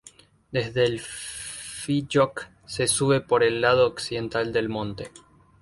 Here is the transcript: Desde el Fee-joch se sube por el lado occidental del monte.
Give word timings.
Desde 0.51 0.83
el 0.83 0.99
Fee-joch 0.99 2.47
se 2.65 2.87
sube 2.87 3.21
por 3.21 3.43
el 3.43 3.61
lado 3.61 3.85
occidental 3.85 4.51
del 4.51 4.67
monte. 4.67 5.11